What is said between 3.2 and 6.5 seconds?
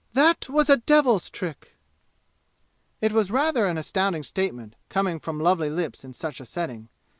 rather an astounding statement, coming from lovely lips in such a